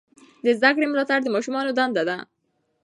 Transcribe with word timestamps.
د 0.45 0.47
زده 0.57 0.69
کړې 0.75 0.85
ملاتړ 0.91 1.19
د 1.23 1.27
ماشومانو 1.35 1.75
دنده 1.77 2.03
ده. 2.09 2.17